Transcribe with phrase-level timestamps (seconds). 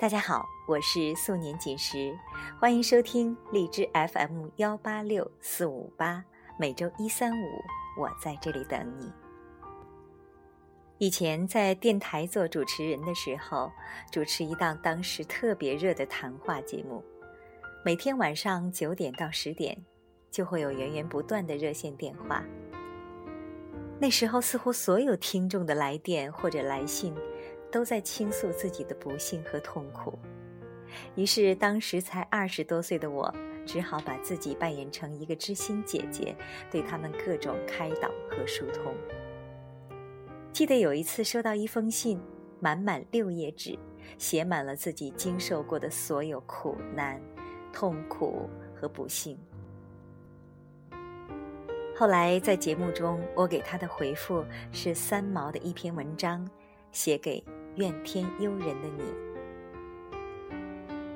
[0.00, 2.18] 大家好，我是素年锦时，
[2.58, 6.24] 欢迎收听荔枝 FM 幺八六四五八，
[6.58, 7.44] 每周一三五，
[8.00, 9.12] 我在这里等你。
[10.96, 13.70] 以前在电台做主持人的时候，
[14.10, 17.04] 主持一档当时特别热的谈话节目，
[17.84, 19.76] 每天晚上九点到十点，
[20.30, 22.42] 就会有源源不断的热线电话。
[23.98, 27.14] 那时候，似乎所有听众的来电或者来信。
[27.70, 30.18] 都在倾诉自己的不幸和痛苦，
[31.14, 33.32] 于是当时才二十多岁的我，
[33.64, 36.34] 只好把自己扮演成一个知心姐姐，
[36.70, 38.94] 对他们各种开导和疏通。
[40.52, 42.20] 记得有一次收到一封信，
[42.58, 43.78] 满满六页纸，
[44.18, 47.20] 写满了自己经受过的所有苦难、
[47.72, 49.38] 痛苦和不幸。
[51.96, 56.44] 后来在节目中，我给他的回复是三毛的一篇文章，
[56.90, 57.42] 写给。
[57.76, 59.04] 怨天尤人的你，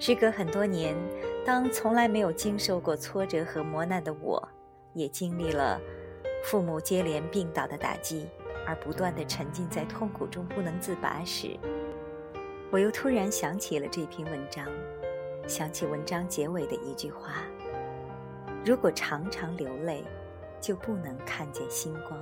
[0.00, 0.96] 时隔很多年，
[1.44, 4.46] 当从来没有经受过挫折和磨难的我，
[4.92, 5.80] 也经历了
[6.44, 8.28] 父母接连病倒的打击，
[8.66, 11.56] 而不断的沉浸在痛苦中不能自拔时，
[12.70, 14.66] 我又突然想起了这篇文章，
[15.46, 17.44] 想起文章结尾的一句话
[18.66, 20.02] ：“如果常常流泪，
[20.60, 22.20] 就不能看见星光。”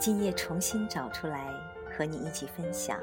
[0.00, 1.52] 今夜重新找出来
[1.94, 2.98] 和你一起分享，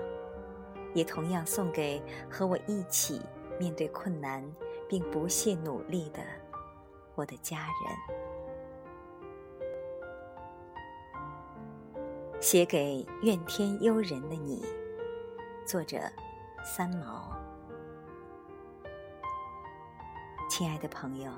[0.96, 3.22] 也同样送给和我一起
[3.60, 4.44] 面对困难
[4.90, 6.22] 并不懈努力的
[7.14, 7.96] 我的家人。
[12.42, 14.66] 写给怨天尤人的你，
[15.68, 16.00] 作者
[16.64, 17.32] 三毛。
[20.50, 21.32] 亲爱的朋友，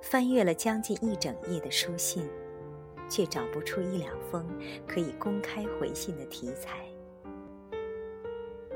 [0.00, 2.30] 翻阅了将近一整页的书信。
[3.08, 4.46] 却找不出一两封
[4.86, 6.84] 可以公开回信的题材。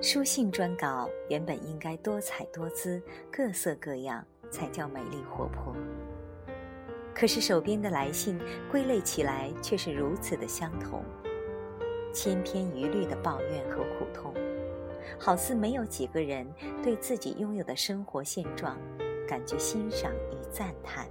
[0.00, 3.02] 书信专稿原本应该多彩多姿、
[3.32, 5.74] 各色各样，才叫美丽活泼。
[7.12, 8.38] 可是手边的来信
[8.70, 11.02] 归类起来却是如此的相同，
[12.12, 14.32] 千篇一律的抱怨和苦痛，
[15.18, 16.46] 好似没有几个人
[16.80, 18.78] 对自己拥有的生活现状
[19.26, 21.08] 感觉欣赏与赞叹。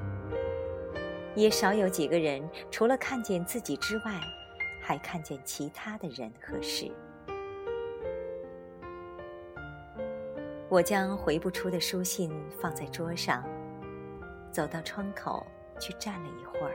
[1.38, 4.20] 也少有几个人，除了看见自己之外，
[4.82, 6.92] 还看见其他的人和事。
[10.68, 13.48] 我将回不出的书信放在桌上，
[14.52, 15.46] 走到窗口
[15.80, 16.74] 去站了一会儿，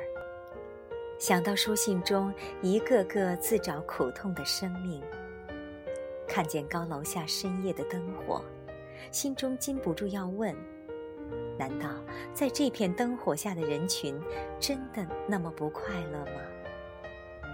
[1.18, 5.02] 想到书信中一个个自找苦痛的生命，
[6.28, 8.40] 看见高楼下深夜的灯火，
[9.10, 10.56] 心中禁不住要问。
[11.62, 11.88] 难道
[12.34, 14.20] 在这片灯火下的人群，
[14.58, 17.46] 真的那么不快乐吗？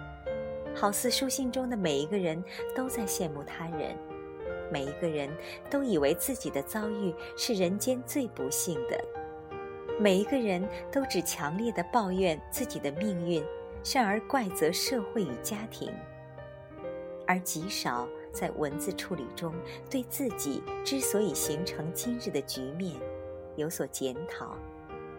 [0.74, 2.42] 好似书信中的每一个人
[2.74, 3.94] 都在羡慕他人，
[4.72, 5.28] 每一个人
[5.68, 8.98] 都以为自己的遭遇是人间最不幸的，
[10.00, 13.44] 每一个人都只强烈的抱怨自己的命运，
[13.84, 15.92] 甚而怪责社会与家庭，
[17.26, 19.52] 而极少在文字处理中
[19.90, 22.98] 对自己之所以形成今日的局面。
[23.58, 24.56] 有所检讨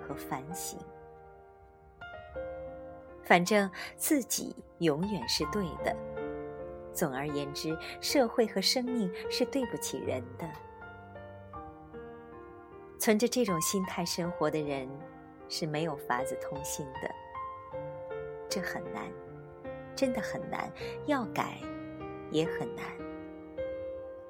[0.01, 0.79] 和反省，
[3.22, 5.94] 反正自己永远是对的。
[6.94, 10.49] 总而言之，社会和生命是对不起人的。
[12.97, 14.88] 存着这种心态生活的人，
[15.49, 17.11] 是没有法子通信的。
[18.47, 19.11] 这很难，
[19.97, 20.72] 真的很难。
[21.07, 21.57] 要改，
[22.31, 22.85] 也很难。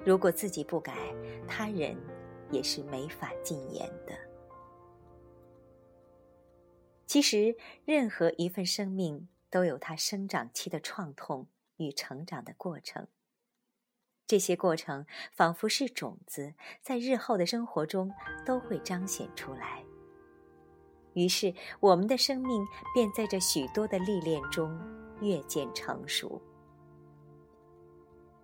[0.04, 0.94] 如果自己不改，
[1.46, 1.96] 他人。
[2.50, 4.14] 也是没法禁言的。
[7.06, 13.08] 其实，任何一份生命都有它生长期的创痛与成长的过程。
[14.26, 18.12] 这些过程仿佛是种子，在日后的生活中
[18.46, 19.84] 都会彰显出来。
[21.14, 24.78] 于是，我们的生命便在这许多的历练中
[25.20, 26.40] 越渐成熟。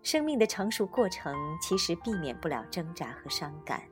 [0.03, 3.89] 生命的成熟过程其实避免不了挣扎和伤感。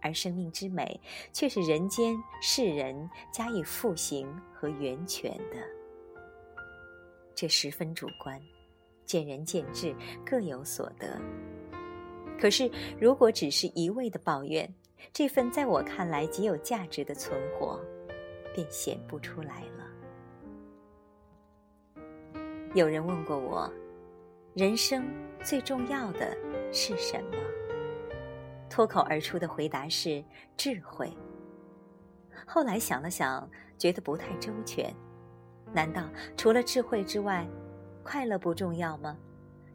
[0.00, 1.00] 而生命之美，
[1.32, 5.56] 却是人间世人加以复形和源泉的。
[7.34, 8.40] 这十分主观，
[9.04, 9.94] 见仁见智，
[10.26, 11.20] 各有所得。
[12.40, 14.72] 可是，如果只是一味的抱怨，
[15.12, 17.80] 这份在我看来极有价值的存活，
[18.54, 19.84] 便显不出来了。
[22.74, 23.72] 有人问过我，
[24.54, 25.08] 人生
[25.42, 26.36] 最重要的
[26.72, 27.36] 是什么？
[28.68, 30.24] 脱口而出的回答是
[30.56, 31.12] 智慧。
[32.46, 34.94] 后来想了想，觉得不太周全。
[35.72, 36.02] 难道
[36.36, 37.46] 除了智慧之外，
[38.02, 39.16] 快乐不重要吗？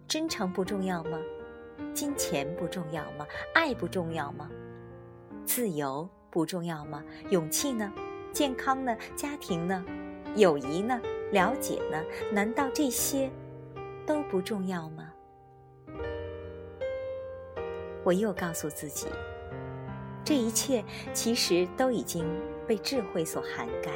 [0.07, 1.19] 真诚不重要吗？
[1.93, 3.27] 金钱不重要吗？
[3.53, 4.49] 爱不重要吗？
[5.45, 7.03] 自由不重要吗？
[7.29, 7.91] 勇气呢？
[8.31, 8.97] 健康呢？
[9.15, 9.85] 家庭呢？
[10.35, 10.99] 友谊呢？
[11.31, 12.03] 了解呢？
[12.31, 13.31] 难道这些
[14.07, 15.12] 都不重要吗？
[18.03, 19.07] 我又告诉自己，
[20.25, 20.83] 这一切
[21.13, 22.25] 其实都已经
[22.67, 23.91] 被智慧所涵盖。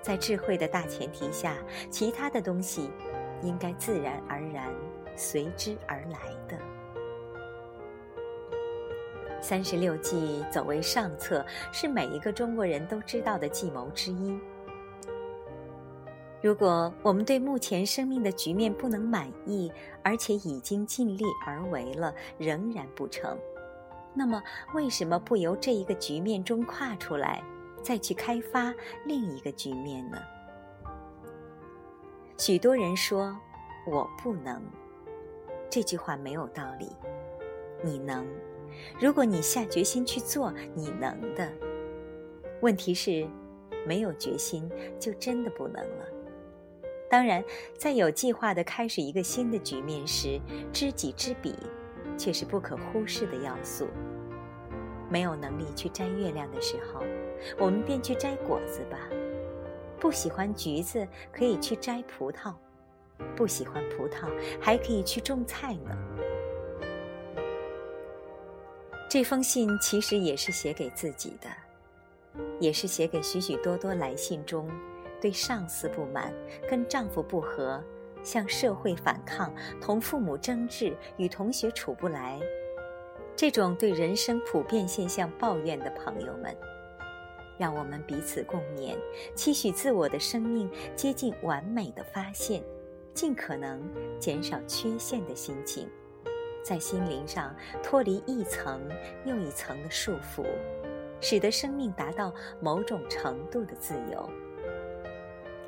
[0.00, 1.56] 在智慧的大前提下，
[1.88, 2.90] 其他的东西
[3.40, 4.68] 应该自然而然
[5.16, 6.18] 随之而来
[6.48, 6.58] 的。
[9.40, 14.36] 三十六计走为上策，是每一个中国人都知道的计谋之一。
[16.42, 19.70] 如果我们对目前生命的局面不能满意，
[20.02, 23.38] 而且已经尽力而为了，仍然不成，
[24.12, 24.42] 那么
[24.74, 27.40] 为什么不由这一个局面中跨出来，
[27.80, 28.74] 再去开发
[29.06, 30.18] 另一个局面呢？
[32.36, 33.38] 许多人说
[33.86, 34.60] “我不能”，
[35.70, 36.88] 这句话没有道理。
[37.84, 38.26] 你能，
[39.00, 41.48] 如果你下决心去做，你能的。
[42.60, 43.28] 问题是，
[43.86, 44.68] 没有决心
[44.98, 46.04] 就真的不能了。
[47.12, 47.44] 当然，
[47.76, 50.40] 在有计划地开始一个新的局面时，
[50.72, 51.54] 知己知彼，
[52.16, 53.86] 却是不可忽视的要素。
[55.10, 57.02] 没有能力去摘月亮的时候，
[57.58, 58.96] 我们便去摘果子吧。
[60.00, 62.54] 不喜欢橘子，可以去摘葡萄；
[63.36, 65.94] 不喜欢葡萄，还可以去种菜呢。
[69.06, 74.66] 这封信其实也是写给自己的，也是写给许许多多来信中。
[75.22, 76.34] 对上司不满，
[76.68, 77.80] 跟丈夫不和，
[78.24, 82.40] 向社会反抗，同父母争执，与同学处不来，
[83.36, 86.52] 这种对人生普遍现象抱怨的朋友们，
[87.56, 88.96] 让我们彼此共勉，
[89.36, 92.60] 期许自我的生命接近完美的发现，
[93.14, 93.80] 尽可能
[94.18, 95.88] 减少缺陷的心情，
[96.64, 98.80] 在心灵上脱离一层
[99.24, 100.44] 又一层的束缚，
[101.20, 104.28] 使得生命达到某种程度的自由。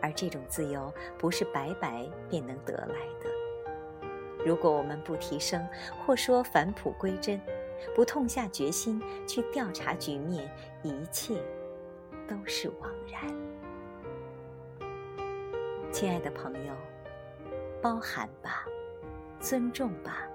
[0.05, 4.45] 而这种自由不是白白便能得来的。
[4.45, 5.67] 如果我们不提升，
[6.05, 7.41] 或说返璞归真，
[7.97, 10.47] 不痛下决心去调查局面，
[10.83, 11.43] 一切
[12.29, 13.23] 都是枉然。
[15.91, 16.75] 亲爱的朋友，
[17.81, 18.67] 包涵吧，
[19.41, 20.29] 尊重吧，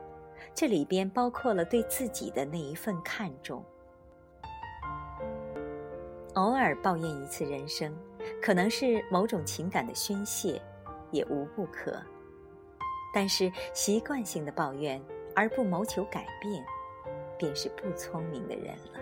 [0.56, 3.64] 这里边包括了对自己的那一份看重。
[6.34, 7.96] 偶尔抱怨一次人生。
[8.42, 10.62] 可能是某种情感的宣泄，
[11.12, 12.02] 也无不可。
[13.14, 15.02] 但是习惯性的抱怨
[15.36, 16.64] 而不谋求改变，
[17.38, 19.00] 便是不聪明的人了。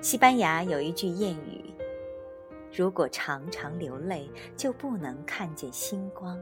[0.00, 1.74] 西班牙有一句谚语
[2.72, 6.40] ：“如果常常流泪，就不能看见星光。”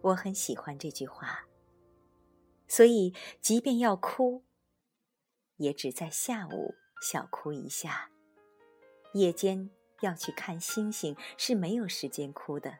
[0.00, 1.46] 我很喜欢这句话，
[2.66, 3.12] 所以
[3.42, 4.44] 即便要哭，
[5.56, 8.08] 也只在下午小哭一下。
[9.18, 9.70] 夜间
[10.00, 12.78] 要去看星星是没有时间哭的。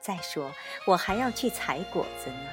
[0.00, 0.52] 再说，
[0.86, 2.48] 我还要去采果子呢。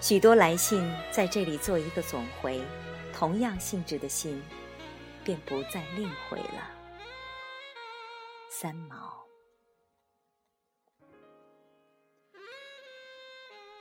[0.00, 2.60] 许多来信在这里做一个总回，
[3.12, 4.42] 同样性质的信
[5.24, 6.70] 便不再另回了。
[8.50, 9.24] 三毛。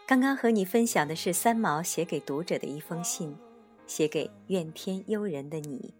[0.05, 3.37] 刚刚和你分享的是三毛写给读者的一封信，
[3.87, 5.93] 写给怨天尤人的你。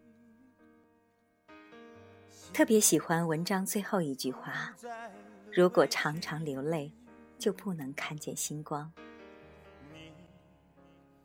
[2.54, 4.72] 特别喜欢文章最后一句话
[5.52, 6.94] ：“如果常常流泪，
[7.40, 8.92] 就不能看见星光。”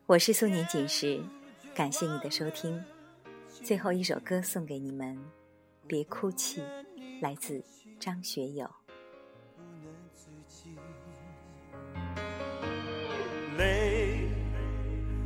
[0.07, 1.21] 我是苏年锦时，
[1.75, 2.83] 感谢你的收听。
[3.47, 5.15] 最后一首歌送给你们，
[5.85, 6.61] 《别哭泣》，
[7.21, 7.63] 来自
[7.99, 8.67] 张学友。
[13.55, 14.27] 泪，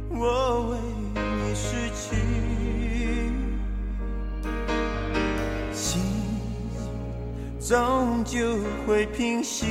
[0.10, 0.78] 我为
[1.16, 2.53] 你失去。
[7.66, 9.66] 终究会平息。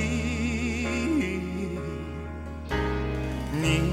[3.53, 3.93] 你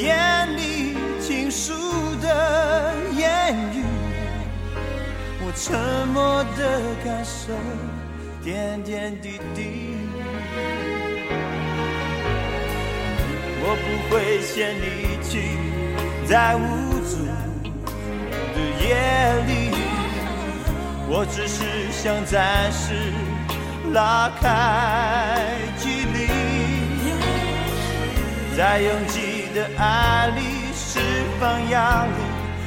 [0.00, 1.72] 眼里倾诉
[2.22, 3.82] 的言语，
[5.40, 7.52] 我沉默的感受，
[8.44, 9.96] 点点滴滴。
[13.60, 15.58] 我不会先离去，
[16.28, 16.60] 在无
[17.10, 17.32] 助的
[18.86, 18.86] 夜
[19.48, 19.65] 里。
[21.08, 23.12] 我只是想暂时
[23.92, 26.26] 拉开距离，
[28.56, 30.40] 在拥挤的爱里
[30.74, 30.98] 释
[31.38, 32.10] 放压力，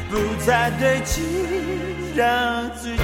[0.09, 1.21] 不再堆积，
[2.15, 3.03] 让自己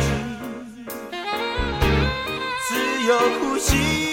[2.68, 4.05] 自由呼吸。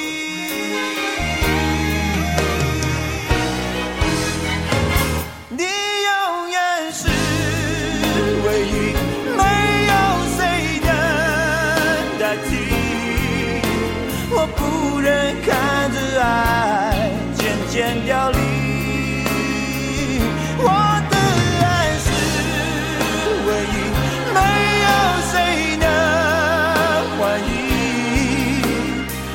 [18.06, 18.38] 要离。
[20.58, 20.68] 我
[21.10, 21.14] 的
[21.64, 21.66] 爱
[22.04, 22.06] 是
[23.46, 23.76] 唯一，
[24.34, 24.38] 没
[24.84, 24.86] 有
[25.30, 25.34] 谁
[25.78, 25.86] 能
[27.16, 27.50] 怀疑。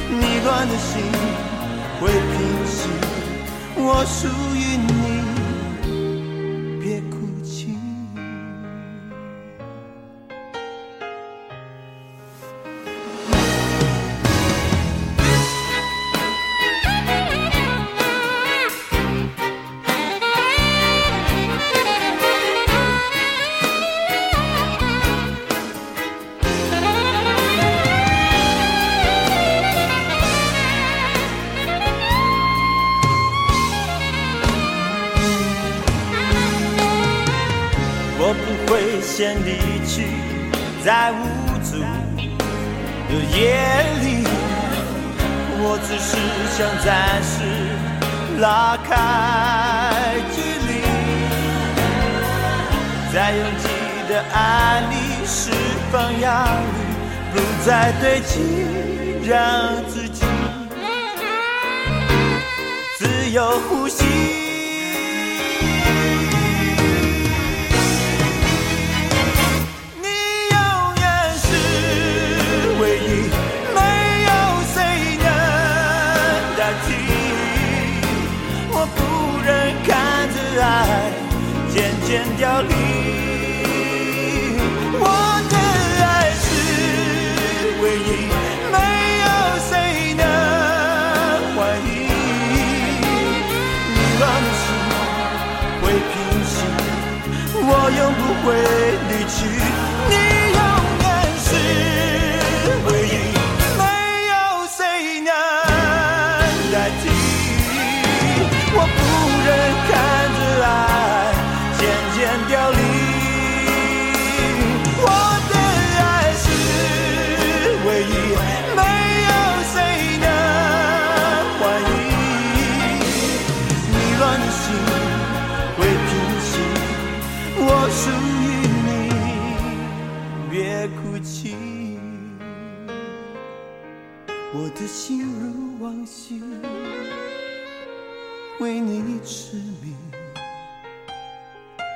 [0.10, 0.90] 你乱的心
[2.00, 2.78] 会平息，
[3.76, 4.20] 我属
[4.56, 4.90] 于你，
[40.88, 41.16] 在无
[41.66, 41.82] 助
[43.10, 43.60] 的夜
[44.04, 44.24] 里，
[45.60, 46.16] 我只是
[46.56, 46.88] 想暂
[47.22, 47.36] 时
[48.40, 48.88] 拉开
[50.32, 50.72] 距离，
[53.14, 53.68] 在拥挤
[54.08, 54.94] 的爱里
[55.26, 55.52] 释
[55.92, 56.80] 放压力，
[57.34, 58.40] 不再堆积，
[59.28, 59.36] 让
[59.90, 60.24] 自己
[62.98, 64.47] 自由呼吸。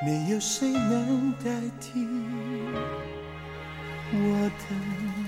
[0.04, 2.06] 没有谁能代替
[4.12, 5.21] 我的。